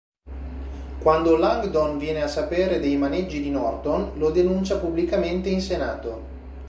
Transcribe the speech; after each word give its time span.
Quando 1.03 1.35
Langdon 1.37 1.99
viene 1.99 2.23
a 2.23 2.27
sapere 2.27 2.79
dei 2.79 2.97
maneggi 2.97 3.39
di 3.39 3.51
Norton, 3.51 4.13
lo 4.17 4.31
denuncia 4.31 4.79
pubblicamente 4.79 5.49
in 5.49 5.61
Senato. 5.61 6.23